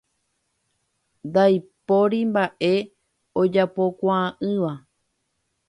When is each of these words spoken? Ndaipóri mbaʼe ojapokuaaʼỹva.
Ndaipóri 1.27 2.19
mbaʼe 2.31 2.73
ojapokuaaʼỹva. 3.41 4.71